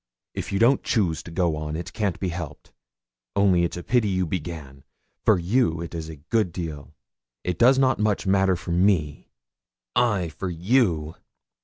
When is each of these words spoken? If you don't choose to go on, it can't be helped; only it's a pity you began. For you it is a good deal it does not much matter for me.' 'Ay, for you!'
If 0.33 0.51
you 0.51 0.57
don't 0.57 0.81
choose 0.83 1.21
to 1.21 1.29
go 1.29 1.55
on, 1.55 1.75
it 1.75 1.93
can't 1.93 2.19
be 2.19 2.29
helped; 2.29 2.71
only 3.35 3.63
it's 3.63 3.77
a 3.77 3.83
pity 3.83 4.07
you 4.07 4.25
began. 4.25 4.83
For 5.25 5.37
you 5.37 5.79
it 5.79 5.93
is 5.93 6.09
a 6.09 6.15
good 6.15 6.51
deal 6.51 6.95
it 7.43 7.59
does 7.59 7.77
not 7.77 7.99
much 7.99 8.25
matter 8.25 8.55
for 8.55 8.71
me.' 8.71 9.29
'Ay, 9.95 10.29
for 10.29 10.49
you!' 10.49 11.13